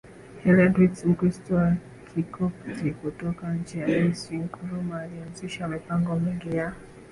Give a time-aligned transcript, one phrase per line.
[0.43, 1.73] Helen Ritzk Mkristo wa
[2.13, 6.73] Kikopti kutoka nchi ya MisriNkrumah alianzisha mipango mingi ya